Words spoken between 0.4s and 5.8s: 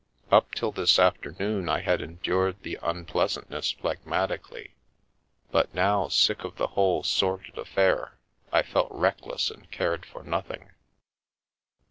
till this afternoon I had endured the un pleasantness phlegmatically, but